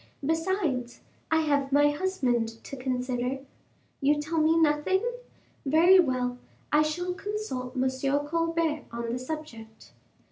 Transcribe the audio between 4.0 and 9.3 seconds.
You tell me nothing? Very well, I shall consult M. Colbert on the